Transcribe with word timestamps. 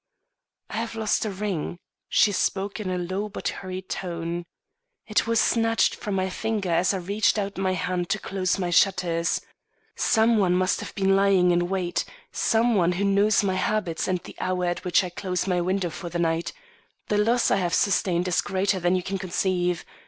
"I 0.71 0.77
have 0.77 0.95
lost 0.95 1.25
a 1.25 1.29
ring." 1.29 1.77
She 2.09 2.31
spoke 2.31 2.79
in 2.79 2.89
a 2.89 2.97
low 2.97 3.29
but 3.29 3.49
hurried 3.49 3.87
tone. 3.87 4.45
"It 5.05 5.27
was 5.27 5.39
snatched 5.39 5.93
from 5.93 6.15
my 6.15 6.27
finger 6.27 6.71
as 6.71 6.91
I 6.91 6.97
reached 6.97 7.37
out 7.37 7.59
my 7.59 7.73
hand 7.73 8.09
to 8.09 8.17
close 8.17 8.57
my 8.57 8.71
shutters. 8.71 9.41
Some 9.95 10.37
one 10.39 10.55
must 10.55 10.79
have 10.79 10.95
been 10.95 11.15
lying 11.15 11.51
in 11.51 11.69
wait; 11.69 12.03
some 12.31 12.73
one 12.73 12.93
who 12.93 13.03
knows 13.03 13.43
my 13.43 13.53
habits 13.53 14.07
and 14.07 14.17
the 14.23 14.35
hour 14.39 14.65
at 14.65 14.83
which 14.83 15.03
I 15.03 15.11
close 15.11 15.45
my 15.45 15.61
window 15.61 15.91
for 15.91 16.09
the 16.09 16.17
night. 16.17 16.51
The 17.09 17.19
loss 17.19 17.51
I 17.51 17.57
have 17.57 17.75
sustained 17.75 18.27
is 18.27 18.41
greater 18.41 18.79
than 18.79 18.95
you 18.95 19.03
can 19.03 19.19
conceive. 19.19 19.85